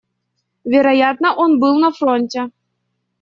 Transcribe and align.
Вероятно, 0.63 1.35
он 1.35 1.59
был 1.59 1.77
на 1.79 1.91
фронте. 1.91 2.49